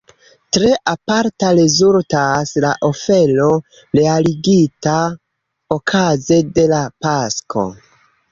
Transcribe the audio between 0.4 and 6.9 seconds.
Tre aparta rezultas la ofero realigita okaze de la